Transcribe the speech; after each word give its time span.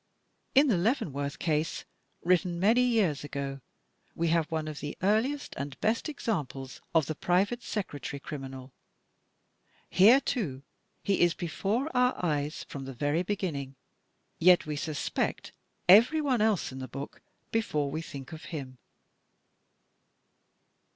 In 0.55 0.65
"The 0.67 0.79
Leavenworth 0.79 1.37
Case," 1.37 1.85
written 2.23 2.59
many 2.59 2.81
years 2.81 3.23
ago, 3.23 3.61
we 4.15 4.29
have 4.29 4.49
one 4.51 4.67
of 4.67 4.79
the 4.79 4.97
earliest 5.03 5.53
and 5.57 5.79
best 5.79 6.09
examples 6.09 6.81
of 6.95 7.05
the 7.05 7.13
private 7.13 7.61
secretary 7.61 8.19
criminal. 8.19 8.71
Here, 9.91 10.19
too, 10.19 10.63
he 11.03 11.21
is 11.21 11.35
before 11.35 11.95
our 11.95 12.15
eyes 12.17 12.63
from 12.63 12.85
the 12.85 12.95
very 12.95 13.21
beginning, 13.21 13.75
yet 14.39 14.65
we 14.65 14.75
suspect 14.75 15.51
everyone 15.87 16.41
else 16.41 16.71
in 16.71 16.79
the 16.79 16.87
book 16.87 17.21
before 17.51 17.91
we 17.91 18.01
think 18.01 18.31
of 18.31 18.45
him. 18.45 18.79